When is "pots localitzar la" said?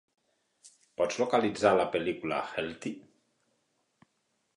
1.01-1.85